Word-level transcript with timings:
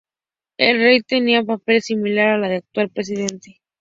El 0.57 0.79
rey 0.79 1.01
tenía 1.03 1.41
un 1.41 1.45
papel 1.45 1.79
similar 1.83 2.29
al 2.29 2.41
del 2.41 2.53
actual 2.53 2.89
presidente. 2.89 3.61